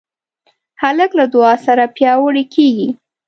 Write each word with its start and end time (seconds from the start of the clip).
هلک 0.81 1.11
له 1.19 1.25
دعا 1.33 1.53
سره 1.65 1.83
پیاوړی 1.95 2.45
کېږي. 2.53 2.89